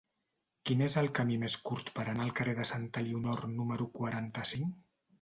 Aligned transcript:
Quin 0.69 0.79
és 0.85 0.95
el 1.01 1.09
camí 1.19 1.37
més 1.43 1.59
curt 1.69 1.93
per 1.99 2.07
anar 2.07 2.25
al 2.25 2.35
carrer 2.41 2.57
de 2.63 2.67
Santa 2.73 3.07
Elionor 3.07 3.49
número 3.55 3.93
quaranta-cinc? 4.01 4.79